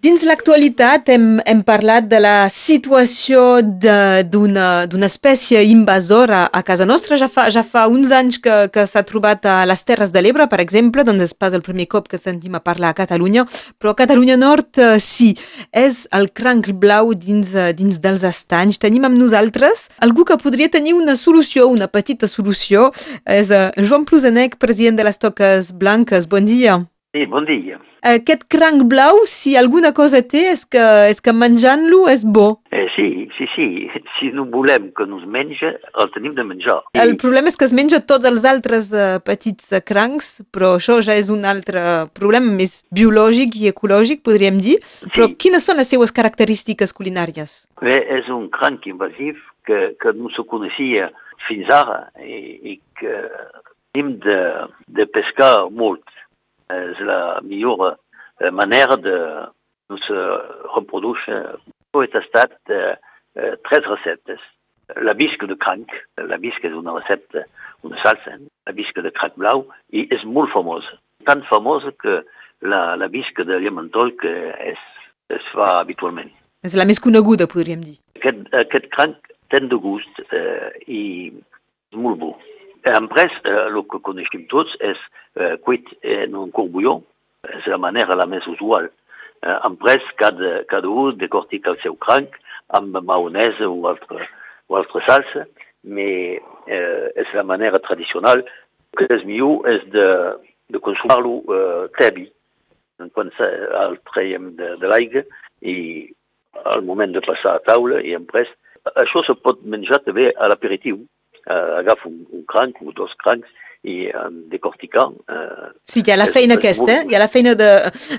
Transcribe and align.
Dins 0.00 0.22
l'actualitat 0.24 1.10
hem, 1.12 1.24
hem 1.44 1.58
parlat 1.60 2.06
de 2.08 2.16
la 2.24 2.46
situació 2.48 3.60
d'una 3.60 5.04
espècie 5.04 5.60
invasora 5.68 6.46
a 6.48 6.62
casa 6.64 6.86
nostra. 6.88 7.18
Ja 7.20 7.26
fa, 7.28 7.50
ja 7.52 7.60
fa 7.60 7.82
uns 7.92 8.08
anys 8.16 8.38
que, 8.40 8.54
que 8.72 8.86
s'ha 8.88 9.02
trobat 9.04 9.44
a 9.44 9.58
les 9.68 9.84
Terres 9.84 10.14
de 10.14 10.22
l'Ebre, 10.24 10.46
per 10.48 10.62
exemple, 10.64 11.04
doncs 11.04 11.26
és 11.26 11.36
pas 11.36 11.52
el 11.52 11.60
primer 11.66 11.84
cop 11.92 12.08
que 12.08 12.16
sentim 12.16 12.56
a 12.56 12.62
parlar 12.64 12.94
a 12.94 12.96
Catalunya, 12.96 13.44
però 13.76 13.92
a 13.92 13.98
Catalunya 13.98 14.38
Nord 14.40 14.80
eh, 14.80 14.94
sí, 15.04 15.34
és 15.68 16.06
el 16.16 16.30
cranc 16.32 16.70
blau 16.80 17.12
dins, 17.12 17.50
eh, 17.52 17.74
dins 17.76 17.98
dels 18.00 18.24
estanys. 18.24 18.80
Tenim 18.80 19.04
amb 19.04 19.20
nosaltres 19.20 19.90
algú 20.00 20.24
que 20.24 20.38
podria 20.40 20.72
tenir 20.72 20.94
una 20.96 21.12
solució, 21.12 21.68
una 21.68 21.90
petita 21.92 22.24
solució. 22.24 22.88
És 23.28 23.52
eh, 23.52 23.66
Joan 23.76 24.08
Plusenec, 24.08 24.56
president 24.56 24.96
de 24.96 25.04
les 25.10 25.20
Toques 25.20 25.74
Blanques. 25.76 26.24
Bon 26.24 26.48
dia. 26.48 26.78
Sí, 27.10 27.24
bon 27.26 27.42
dia. 27.42 27.80
Aquest 28.06 28.44
cranc 28.46 28.84
blau, 28.86 29.24
si 29.26 29.56
alguna 29.58 29.90
cosa 29.90 30.20
té, 30.22 30.44
és 30.52 30.60
que, 30.62 30.82
és 31.10 31.18
que 31.18 31.32
menjant-lo 31.34 32.04
és 32.08 32.22
bo. 32.22 32.60
Eh, 32.70 32.84
sí, 32.94 33.06
sí, 33.34 33.48
sí. 33.56 33.66
Si 34.20 34.28
no 34.30 34.44
volem 34.52 34.92
que 34.94 35.06
no 35.10 35.18
es 35.18 35.24
menja, 35.26 35.72
el 35.98 36.12
tenim 36.14 36.36
de 36.36 36.44
menjar. 36.46 36.76
El 36.94 37.16
problema 37.18 37.50
és 37.50 37.58
que 37.58 37.66
es 37.66 37.74
menja 37.74 37.98
tots 38.06 38.28
els 38.30 38.46
altres 38.46 38.92
uh, 38.94 39.18
petits 39.26 39.72
uh, 39.74 39.80
crancs, 39.82 40.36
però 40.54 40.76
això 40.78 41.00
ja 41.02 41.16
és 41.18 41.32
un 41.34 41.42
altre 41.50 41.82
problema 42.14 42.54
més 42.60 42.78
biològic 42.94 43.58
i 43.58 43.72
ecològic, 43.72 44.22
podríem 44.22 44.62
dir. 44.62 44.78
Sí. 45.00 45.10
Però 45.16 45.26
quines 45.34 45.66
són 45.66 45.82
les 45.82 45.90
seues 45.90 46.14
característiques 46.14 46.94
culinàries? 46.94 47.64
Bé, 47.82 47.98
és 48.20 48.30
un 48.30 48.46
cranc 48.54 48.86
invasiu 48.86 49.34
que, 49.66 49.96
que 49.98 50.14
no 50.14 50.30
se 50.36 50.46
coneixia 50.46 51.10
fins 51.48 51.66
ara 51.74 52.04
i, 52.22 52.38
i 52.70 52.78
que 53.02 53.18
hem 53.98 54.14
de, 54.22 54.40
de 54.94 55.10
pescar 55.10 55.66
molt 55.74 56.06
és 56.90 57.00
la 57.06 57.40
millor 57.46 57.96
eh, 58.40 58.50
manera 58.50 58.96
de 58.96 59.16
no 59.90 59.98
se 60.06 60.24
reproduir. 60.76 61.38
He 62.00 62.08
tastat 62.12 62.56
eh, 62.70 62.94
eh, 63.36 63.54
tres 63.68 63.86
receptes. 63.88 64.42
La 65.02 65.14
bisca 65.14 65.46
de 65.46 65.54
cranc, 65.54 65.92
la 66.18 66.38
bisca 66.42 66.66
és 66.66 66.74
una 66.74 66.96
recepta, 66.96 67.44
una 67.86 67.98
salsa, 68.02 68.34
la 68.66 68.74
bisca 68.74 69.02
de 69.06 69.12
cranc 69.14 69.36
blau, 69.38 69.64
i 69.94 70.06
és 70.10 70.24
molt 70.26 70.50
famosa. 70.50 70.98
Tan 71.28 71.44
famosa 71.46 71.92
que 72.02 72.20
la, 72.66 72.96
la 72.98 73.08
bisca 73.08 73.46
de 73.46 73.60
llementol 73.62 74.16
que 74.18 74.32
es, 74.72 74.82
es 75.30 75.46
fa 75.54 75.76
habitualment. 75.78 76.32
És 76.66 76.74
la 76.76 76.86
més 76.88 77.00
coneguda, 77.00 77.46
podríem 77.50 77.84
dir. 77.86 78.00
Aquest, 78.18 78.42
aquest 78.64 78.90
cranc 78.92 79.30
té 79.50 79.62
de 79.62 79.78
gust 79.78 80.20
eh, 80.30 80.70
i 80.86 81.02
és 81.30 81.98
molt 81.98 82.18
bo. 82.20 82.34
En 82.90 83.06
pres, 83.12 83.32
eh, 83.44 83.56
el 83.68 83.78
que 83.90 84.00
coneixem 84.06 84.46
tots 84.50 84.74
és 84.82 84.98
eh, 85.38 85.56
cuit 85.64 85.86
en 86.02 86.34
un 86.38 86.50
corbulló, 86.54 86.98
és 87.46 87.66
la 87.70 87.78
manera 87.78 88.18
la 88.18 88.26
més 88.26 88.46
usual. 88.50 88.90
Eh, 89.40 89.56
en 89.68 89.76
pres, 89.80 90.04
cada, 90.20 90.60
cada 90.70 90.88
un 90.88 91.18
decortica 91.20 91.70
el 91.74 91.80
seu 91.84 91.96
cranc 92.02 92.34
amb 92.78 92.98
maonesa 93.06 93.68
o 93.68 93.86
altra, 93.90 94.26
o 94.68 94.78
altra 94.80 95.04
salsa, 95.06 95.46
però 95.80 96.08
eh, 96.66 97.06
és 97.22 97.32
la 97.34 97.46
manera 97.46 97.80
tradicional. 97.86 98.44
El 98.90 98.98
que 98.98 99.14
és 99.14 99.24
millor 99.24 99.68
és 99.70 99.86
de, 99.94 100.08
de 100.74 100.82
consumar-lo 100.82 101.40
eh, 101.46 101.86
tebi, 101.98 102.26
quan 103.14 103.30
el 103.38 103.96
traiem 104.10 104.50
de, 104.58 104.74
de 104.80 104.90
l'aigua 104.90 105.22
i 105.62 105.76
al 106.74 106.82
moment 106.84 107.14
de 107.14 107.22
passar 107.24 107.54
a 107.56 107.62
taula 107.64 108.02
i 108.04 108.12
en 108.18 108.26
pres. 108.28 108.50
Això 109.00 109.22
se 109.24 109.36
pot 109.40 109.60
també 110.04 110.30
a 110.36 110.48
l'aperitiu, 110.50 111.00
uh, 111.46 111.80
agafa 111.80 112.08
un, 112.08 112.22
un 112.32 112.44
cranc 112.50 112.80
o 112.84 112.92
dos 112.96 113.14
crancs 113.22 113.48
i 113.82 114.10
en 114.12 114.42
decorticar... 114.52 115.06
Uh, 115.08 115.70
sí, 115.88 116.02
hi 116.04 116.12
ha 116.12 116.18
la 116.18 116.28
feina 116.28 116.56
és, 116.56 116.60
aquesta, 116.60 116.98
molt... 116.98 117.10
hi 117.10 117.16
ha 117.16 117.22
la 117.22 117.30
feina 117.32 117.54
de, 117.56 117.70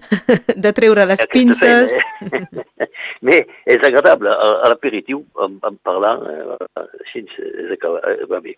de 0.66 0.72
treure 0.78 1.05
les 1.09 1.22
pinces... 1.33 1.94
Feina, 1.94 2.66
eh? 2.66 2.88
Bé, 3.28 3.38
és 3.69 3.83
agradable, 3.86 4.31
a, 4.33 4.47
a 4.66 4.72
l'aperitiu, 4.72 5.22
en, 5.45 5.59
en 5.67 5.78
parlar, 5.86 6.16
uh, 6.25 6.88
així 7.03 7.22
és, 7.28 7.86
va 8.31 8.41
bé. 8.41 8.55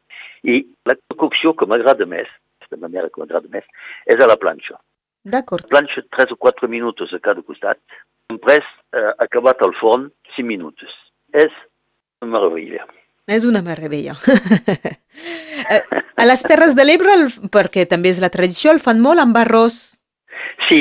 I 0.48 0.62
la 0.88 0.96
cocció 1.20 1.52
que 1.60 1.68
m'agrada 1.68 2.08
més, 2.08 2.32
de 2.72 2.80
manera 2.80 3.12
que 3.12 3.20
m'agrada 3.20 3.52
més, 3.52 3.68
és 4.08 4.24
a 4.24 4.30
la 4.30 4.40
planxa. 4.40 4.80
D'acord. 5.36 5.68
Planxa 5.72 6.06
3 6.16 6.32
o 6.36 6.40
4 6.40 6.72
minuts 6.72 7.12
a 7.12 7.20
cada 7.24 7.44
costat, 7.44 7.80
després, 8.32 8.64
uh, 8.96 9.12
acabat 9.28 9.60
al 9.68 9.76
forn, 9.82 10.08
5 10.38 10.48
minuts. 10.48 10.88
És 11.36 11.52
una 12.24 12.38
meravella. 12.38 12.88
És 13.28 13.46
una 13.48 13.64
meravella. 13.66 14.18
Eh, 15.70 15.80
a 16.18 16.26
les 16.26 16.42
Terres 16.44 16.74
de 16.76 16.84
l'Ebre, 16.84 17.14
perquè 17.54 17.86
també 17.88 18.10
és 18.12 18.18
la 18.20 18.28
tradició, 18.34 18.72
el 18.74 18.82
fan 18.84 18.98
molt 19.00 19.22
amb 19.22 19.38
arròs. 19.38 19.76
Sí, 20.66 20.80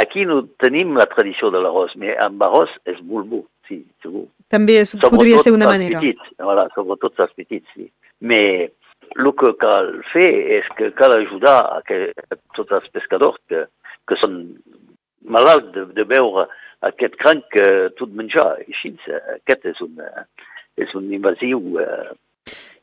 aquí 0.00 0.22
no 0.24 0.38
tenim 0.62 0.94
la 0.96 1.04
tradició 1.10 1.50
de 1.52 1.60
l'arròs, 1.60 1.92
però 1.98 2.14
amb 2.24 2.44
arròs 2.46 2.72
és 2.88 3.02
molt 3.02 3.28
bo, 3.28 3.42
sí, 3.68 3.82
segur. 4.00 4.22
També 4.54 4.78
és, 4.80 4.94
podria 5.02 5.42
ser 5.42 5.52
una 5.52 5.68
manera. 5.68 6.00
Petits, 6.00 6.30
voilà, 6.40 6.68
sobretot 6.76 7.20
els 7.26 7.34
petits, 7.36 7.66
sí. 7.74 7.90
Però 8.22 9.26
el 9.26 9.32
que 9.42 9.52
cal 9.60 9.90
fer 10.14 10.30
és 10.60 10.70
que 10.78 10.92
cal 10.96 11.18
ajudar 11.18 11.58
a 11.74 11.82
que 11.84 12.00
tots 12.56 12.72
els 12.78 12.88
pescadors 12.94 13.36
que, 13.50 13.66
que 14.08 14.20
són 14.22 14.40
malalts 15.26 15.74
de, 15.74 15.88
de 15.98 16.06
veure 16.08 16.46
aquest 16.86 17.18
cranc 17.20 17.44
que 17.52 17.68
tot 17.98 18.14
menjar. 18.16 18.54
Així, 18.64 18.94
aquest 19.36 19.68
és 19.74 19.84
una, 19.84 20.26
és 20.80 20.94
un 20.98 21.10
invasiu 21.12 21.78
eh, 21.82 22.12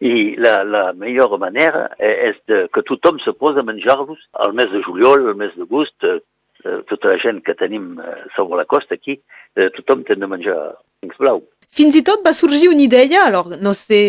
i 0.02 0.34
la, 0.42 0.62
la 0.66 0.84
millor 0.98 1.38
manera 1.42 1.88
és 2.02 2.38
de, 2.50 2.66
que 2.74 2.84
tothom 2.88 3.20
se 3.22 3.34
posa 3.38 3.62
a 3.62 3.68
menjar-los 3.68 4.22
al 4.46 4.56
mes 4.58 4.72
de 4.74 4.82
juliol, 4.88 5.28
al 5.30 5.38
mes 5.38 5.54
d'agost, 5.58 5.96
eh, 6.04 6.18
eh, 6.66 6.80
tota 6.90 7.12
la 7.12 7.20
gent 7.22 7.44
que 7.46 7.58
tenim 7.58 7.94
eh, 8.02 8.16
sobre 8.36 8.58
la 8.58 8.66
costa 8.66 8.98
aquí, 8.98 9.20
eh, 9.56 9.70
tothom 9.78 10.02
té 10.08 10.18
de 10.18 10.30
menjar 10.30 10.58
crancs 11.02 11.22
blau. 11.22 11.44
Fins 11.72 11.96
i 11.96 12.02
tot 12.04 12.20
va 12.26 12.34
sorgir 12.36 12.68
una 12.68 12.84
idea, 12.84 13.22
alors 13.30 13.54
no 13.64 13.72
sé 13.74 14.00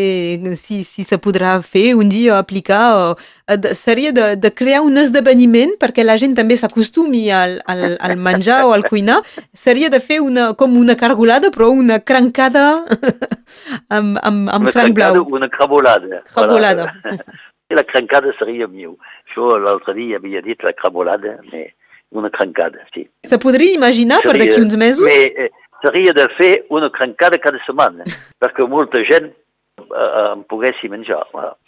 si, 0.59 0.81
si 0.83 1.05
se 1.07 1.19
podrà 1.23 1.53
fer 1.63 1.93
un 1.95 2.09
dia 2.11 2.41
aplicar, 2.43 2.81
o, 2.99 3.55
de, 3.55 3.77
seria 3.79 4.11
de, 4.11 4.25
de 4.35 4.51
crear 4.51 4.81
un 4.83 4.99
esdeveniment 4.99 5.77
perquè 5.79 6.03
la 6.03 6.17
gent 6.19 6.35
també 6.35 6.57
s'acostumi 6.59 7.29
al, 7.31 7.61
al, 7.71 7.85
al 8.03 8.17
menjar 8.19 8.65
o 8.67 8.73
al 8.75 8.83
cuinar, 8.89 9.21
seria 9.55 9.93
de 9.95 10.03
fer 10.03 10.19
una, 10.25 10.49
com 10.59 10.75
una 10.81 10.99
cargolada, 10.99 11.53
però 11.55 11.71
una 11.71 12.01
crancada 12.03 12.67
amb, 13.97 14.19
amb, 14.19 14.51
amb 14.51 14.67
una 14.67 14.75
cranc 14.75 14.99
blau. 14.99 15.23
Una 15.31 15.51
crabolada. 15.53 16.25
Crabolada. 16.35 16.91
Voilà. 17.07 17.39
La 17.79 17.87
crancada 17.89 18.35
seria 18.43 18.67
millor. 18.67 18.99
Això 19.31 19.55
l'altre 19.63 19.95
dia 19.97 20.19
havia 20.19 20.43
dit 20.43 20.67
la 20.67 20.75
crabolada, 20.75 21.39
però 21.47 21.63
una 22.13 22.29
crancada, 22.29 22.83
sí. 22.93 23.07
Se 23.25 23.39
podria 23.39 23.73
imaginar 23.79 24.21
seria, 24.21 24.33
per 24.33 24.41
d'aquí 24.43 24.61
uns 24.61 24.75
mesos? 24.77 25.07
Mais, 25.07 25.31
eh, 25.39 25.51
seria 25.83 26.15
de 26.17 26.27
fer 26.39 26.53
una 26.71 26.91
crencada 26.91 27.39
cada 27.43 27.61
setmana, 27.67 28.07
perquè 28.41 28.67
molta 28.69 29.03
gent 29.09 29.29
eh, 29.29 30.33
en 30.33 30.45
poguessi 30.49 30.89
menjar. 30.89 31.23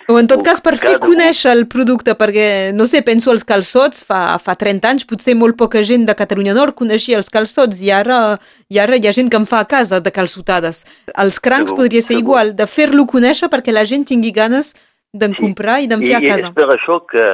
O 0.09 0.19
en 0.21 0.29
tot 0.31 0.45
cas 0.47 0.61
per 0.65 0.77
fer 0.81 0.97
conèixer 1.03 1.53
el 1.55 1.67
producte, 1.71 2.15
perquè, 2.19 2.47
no 2.77 2.87
sé, 2.91 3.03
penso 3.07 3.33
als 3.33 3.45
calçots, 3.49 4.05
fa, 4.07 4.39
fa 4.43 4.57
30 4.61 4.91
anys 4.91 5.09
potser 5.09 5.37
molt 5.39 5.59
poca 5.61 5.83
gent 5.87 6.07
de 6.09 6.17
Catalunya 6.17 6.55
Nord 6.57 6.77
coneixia 6.79 7.19
els 7.21 7.33
calçots 7.33 7.83
i 7.85 7.93
ara, 7.95 8.39
i 8.71 8.81
ara 8.83 8.99
hi 8.99 9.09
ha 9.09 9.15
gent 9.17 9.33
que 9.33 9.41
en 9.41 9.49
fa 9.51 9.63
a 9.65 9.71
casa 9.71 10.01
de 10.05 10.15
calçotades. 10.15 10.85
Els 11.15 11.41
crancs 11.41 11.73
segur, 11.73 11.83
podria 11.83 12.05
ser 12.05 12.15
segur. 12.15 12.25
igual, 12.25 12.55
de 12.57 12.69
fer-lo 12.71 13.09
conèixer 13.11 13.51
perquè 13.53 13.75
la 13.75 13.87
gent 13.89 14.07
tingui 14.13 14.35
ganes 14.37 14.75
d'en 15.15 15.35
sí. 15.35 15.41
comprar 15.41 15.81
i 15.83 15.91
d'en 15.91 16.03
fer 16.03 16.17
a 16.19 16.23
casa. 16.23 16.49
I 16.49 16.53
és 16.53 16.57
per 16.61 16.71
això 16.75 17.01
que 17.11 17.27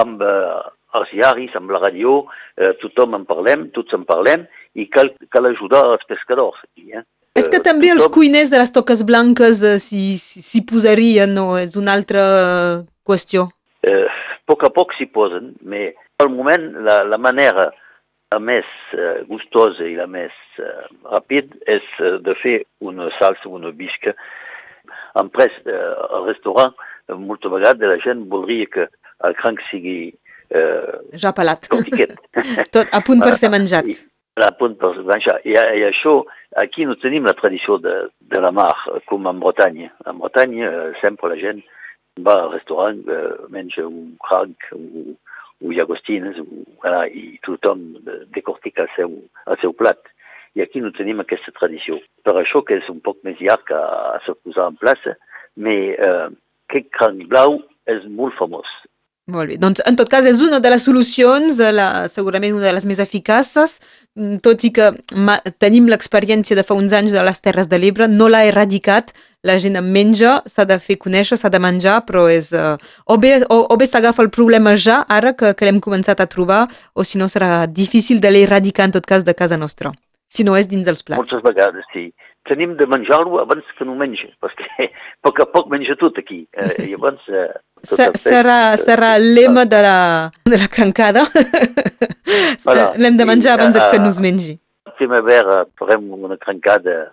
amb 0.00 0.22
eh, 0.22 0.60
els 0.98 1.12
diaris, 1.14 1.54
amb 1.58 1.70
la 1.74 1.80
ràdio, 1.82 2.24
eh, 2.58 2.72
tothom 2.82 3.14
en 3.18 3.26
parlem, 3.28 3.68
tots 3.74 3.94
en 3.96 4.06
parlem, 4.08 4.46
i 4.78 4.86
cal, 4.92 5.12
cal 5.34 5.48
ajudar 5.50 5.84
els 5.94 6.06
pescadors 6.08 6.60
aquí. 6.64 6.90
Eh? 6.94 7.04
És 7.38 7.48
que 7.50 7.60
també 7.62 7.90
tothom... 7.90 7.98
els 7.98 8.14
cuiners 8.14 8.50
de 8.52 8.60
les 8.60 8.72
toques 8.74 9.04
blanques 9.06 9.62
eh, 9.62 9.78
s'hi 9.82 10.04
si, 10.20 10.42
si 10.44 10.64
posarien, 10.66 11.30
no? 11.34 11.54
És 11.60 11.76
una 11.78 11.94
altra 11.94 12.24
qüestió. 13.06 13.48
Eh, 13.86 14.06
a 14.06 14.42
poc 14.50 14.66
a 14.66 14.72
poc 14.74 14.96
s'hi 14.96 15.06
posen, 15.10 15.54
però 15.62 16.26
al 16.26 16.34
moment 16.34 16.66
la, 16.86 17.00
la 17.06 17.18
manera 17.22 17.70
la 18.30 18.38
més 18.42 18.66
eh, 18.94 19.22
gustosa 19.30 19.86
i 19.86 19.96
la 19.98 20.06
més 20.10 20.34
eh, 20.62 20.86
ràpid 21.10 21.54
és 21.70 21.86
eh, 21.98 22.16
de 22.22 22.34
fer 22.42 22.60
una 22.86 23.08
salsa, 23.18 23.50
una 23.50 23.72
bisca. 23.74 24.14
En 25.18 25.30
pres, 25.34 25.54
eh, 25.66 25.86
al 26.14 26.28
restaurant, 26.28 26.74
eh, 27.08 27.18
molta 27.18 27.50
vegada 27.50 27.90
la 27.90 27.98
gent 28.04 28.26
voldria 28.30 28.68
que 28.70 28.86
el 29.26 29.34
cranc 29.40 29.62
sigui 29.70 30.12
eh, 30.50 30.94
ja 31.18 31.34
pelat. 31.34 31.66
Tot 32.74 32.86
a 32.86 33.02
punt 33.06 33.22
per 33.24 33.34
ser 33.38 33.50
menjat. 33.56 33.90
I, 33.90 33.98
a 34.38 34.52
punt 34.58 34.76
per 34.80 34.92
ser 34.94 35.04
menjat. 35.08 35.42
I, 35.48 35.56
I 35.56 35.84
això, 35.88 36.20
aquí 36.62 36.86
no 36.86 36.96
tenim 37.00 37.26
la 37.26 37.36
tradició 37.38 37.78
de, 37.82 37.96
de 38.32 38.40
la 38.42 38.52
mar, 38.54 38.72
com 39.10 39.26
en 39.28 39.40
Bretanya. 39.42 39.90
En 40.06 40.20
Bretanya 40.20 40.70
eh, 40.70 40.92
sempre 41.00 41.32
la 41.32 41.40
gent 41.40 41.62
va 42.26 42.36
al 42.44 42.54
restaurant, 42.54 43.02
eh, 43.10 43.50
menja 43.50 43.86
un 43.86 44.14
cranc 44.22 44.70
o, 44.76 44.80
o 45.60 45.74
llagostines, 45.74 46.38
o, 46.40 46.46
voilà, 46.82 47.06
i 47.08 47.40
tothom 47.46 47.84
decortica 48.34 48.86
el 48.86 48.94
seu, 48.96 49.16
el 49.46 49.60
seu 49.62 49.74
plat. 49.76 50.00
I 50.58 50.64
aquí 50.64 50.82
no 50.82 50.94
tenim 50.94 51.22
aquesta 51.22 51.54
tradició. 51.58 52.00
Per 52.26 52.34
això 52.38 52.64
que 52.66 52.80
és 52.80 52.88
un 52.90 53.02
poc 53.04 53.20
més 53.26 53.38
llarg 53.42 53.70
a, 53.74 53.82
a 54.16 54.22
se 54.26 54.34
posar 54.44 54.70
en 54.70 54.78
plaça, 54.80 55.16
però 55.58 55.76
eh, 55.90 56.30
aquest 56.70 56.90
cranc 56.94 57.26
blau 57.30 57.58
és 57.90 58.04
molt 58.14 58.36
famós 58.38 58.68
Molt 59.30 59.52
bé. 59.52 59.56
Doncs, 59.62 59.82
en 59.86 59.96
tot 59.98 60.10
cas, 60.10 60.26
és 60.26 60.40
una 60.42 60.58
de 60.62 60.70
les 60.72 60.82
solucions, 60.82 61.58
la, 61.76 61.88
segurament 62.10 62.56
una 62.56 62.66
de 62.66 62.74
les 62.74 62.86
més 62.88 62.98
eficaces, 63.02 63.78
mm, 64.16 64.40
tot 64.44 64.64
i 64.66 64.72
que 64.74 64.90
ma, 65.14 65.38
tenim 65.62 65.86
l'experiència 65.92 66.58
de 66.58 66.64
fa 66.66 66.74
uns 66.74 66.94
anys 66.96 67.14
de 67.14 67.22
les 67.22 67.40
Terres 67.40 67.70
de 67.70 67.78
l'Ebre, 67.78 68.08
no 68.08 68.28
l'ha 68.28 68.42
erradicat, 68.48 69.14
la 69.46 69.56
gent 69.62 69.78
en 69.78 69.86
menja, 69.94 70.40
s'ha 70.50 70.66
de 70.68 70.76
fer 70.82 70.98
conèixer, 71.00 71.38
s'ha 71.38 71.52
de 71.52 71.62
menjar, 71.62 72.00
però 72.08 72.26
és... 72.28 72.50
Uh, 72.52 72.76
o 73.06 73.16
bé, 73.22 73.38
o, 73.48 73.62
o 73.72 73.78
bé 73.80 73.86
s'agafa 73.88 74.26
el 74.26 74.32
problema 74.34 74.74
ja, 74.76 75.00
ara 75.08 75.32
que, 75.32 75.54
que 75.54 75.68
l'hem 75.68 75.80
començat 75.80 76.20
a 76.20 76.28
trobar, 76.28 76.66
o 76.92 77.06
si 77.06 77.20
no 77.20 77.30
serà 77.30 77.66
difícil 77.66 78.20
de 78.20 78.34
l'erradicar 78.34 78.90
en 78.90 78.98
tot 78.98 79.06
cas 79.06 79.24
de 79.24 79.36
casa 79.36 79.56
nostra, 79.60 79.94
si 80.30 80.46
no 80.46 80.56
és 80.56 80.70
dins 80.70 80.86
els 80.88 81.02
plats. 81.02 81.20
Moltes 81.20 81.42
vegades, 81.44 81.86
sí 81.94 82.10
tenim 82.48 82.76
de 82.76 82.86
menjar-lo 82.86 83.40
abans 83.40 83.66
que 83.76 83.84
no 83.84 83.94
menja, 83.98 84.30
perquè 84.42 84.88
a 84.88 84.90
poc 85.26 85.42
a 85.44 85.46
poc 85.50 85.68
menja 85.72 85.96
tot 86.00 86.18
aquí. 86.22 86.44
Eh, 86.52 86.86
llavors... 86.90 87.22
Eh, 87.28 87.52
tot 87.80 88.18
serà, 88.20 88.74
eh, 88.74 88.80
serà 88.80 89.14
el 89.18 89.30
lema 89.36 89.64
de 89.68 89.82
la, 89.84 89.98
de 90.44 90.58
la 90.60 90.68
crancada. 90.68 91.26
Voilà. 92.64 92.92
L'hem 93.00 93.16
de 93.18 93.24
menjar 93.26 93.56
abans 93.56 93.74
a, 93.74 93.88
que 93.90 93.98
no 93.98 94.10
es 94.12 94.20
mengi. 94.22 94.52
A 94.86 94.92
primavera 94.94 95.64
farem 95.80 96.04
una 96.14 96.36
crancada 96.38 97.10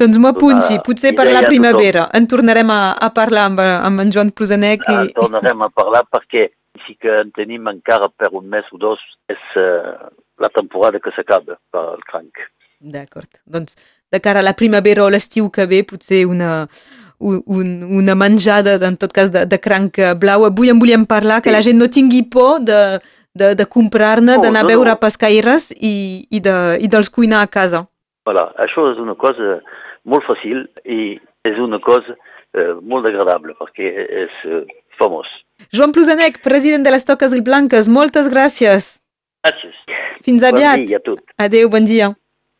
doncs 0.00 0.16
m'ho 0.18 0.30
apunti, 0.32 0.78
potser 0.82 1.12
per 1.14 1.26
la 1.28 1.42
primavera. 1.44 2.06
En 2.16 2.24
tornarem 2.30 2.70
a, 2.72 2.78
a 2.96 3.10
parlar 3.14 3.44
amb, 3.50 3.60
amb 3.60 4.02
en 4.02 4.10
Joan 4.14 4.32
Plusanec. 4.34 4.82
I... 4.88 4.96
En 5.02 5.12
tornarem 5.14 5.60
a 5.62 5.68
parlar 5.70 6.02
perquè 6.10 6.48
sí 6.86 6.96
que 7.00 7.14
en 7.22 7.30
tenim 7.36 7.68
encara 7.70 8.10
per 8.10 8.32
un 8.32 8.48
mes 8.50 8.66
o 8.74 8.80
dos, 8.80 9.00
és 9.30 9.40
uh, 9.62 10.10
la 10.42 10.50
temporada 10.50 11.00
que 11.00 11.12
s'acaba 11.14 11.58
per 11.70 11.84
al 11.94 12.04
cranc. 12.08 12.42
D'acord. 12.80 13.30
Doncs 13.46 13.78
de 14.12 14.20
cara 14.20 14.42
a 14.42 14.46
la 14.46 14.54
primavera 14.58 15.04
o 15.04 15.10
l'estiu 15.10 15.48
que 15.50 15.66
ve, 15.70 15.82
potser 15.88 16.24
una, 16.26 16.66
un, 17.18 17.70
una 18.00 18.14
menjada, 18.14 18.76
en 18.86 18.98
tot 19.00 19.14
cas, 19.14 19.30
de, 19.32 19.46
de 19.46 19.58
cranc 19.58 20.00
blau. 20.20 20.44
Avui 20.46 20.70
en 20.70 20.82
volíem 20.82 21.06
parlar, 21.06 21.40
que 21.42 21.50
sí. 21.50 21.56
la 21.56 21.62
gent 21.64 21.80
no 21.80 21.88
tingui 21.88 22.24
por 22.30 22.60
de, 22.60 23.00
de, 23.34 23.54
de 23.54 23.66
comprar-ne, 23.66 24.36
no, 24.36 24.42
d'anar 24.42 24.62
no, 24.62 24.68
a 24.68 24.72
veure 24.74 24.94
no. 24.94 25.00
pescaires 25.00 25.70
i, 25.74 26.26
i, 26.30 26.42
de, 26.44 26.56
i 26.80 26.90
dels 26.90 27.10
cuinar 27.10 27.42
a 27.42 27.50
casa. 27.50 27.84
Voilà, 28.24 28.48
això 28.62 28.86
és 28.92 29.00
una 29.02 29.16
cosa 29.20 29.58
molt 30.08 30.24
fàcil 30.28 30.64
i 30.84 31.16
és 31.44 31.58
una 31.60 31.80
cosa 31.84 32.14
eh, 32.56 32.72
molt 32.80 33.08
agradable 33.10 33.56
perquè 33.58 33.90
és 34.24 34.38
eh, 34.48 34.62
famós. 34.98 35.28
Joan 35.72 35.92
Plusanec, 35.92 36.40
president 36.42 36.84
de 36.84 36.90
les 36.90 37.04
Toques 37.04 37.32
Blanques, 37.42 37.88
moltes 37.88 38.28
gràcies. 38.28 38.98
Gràcies. 39.44 39.80
Fins 40.24 40.42
aviat. 40.42 40.78
Bon 40.80 40.86
dia 40.86 41.00
a 41.00 41.04
tot. 41.04 41.20
Adéu, 41.38 41.68
bon 41.68 41.84
dia. 41.84 42.12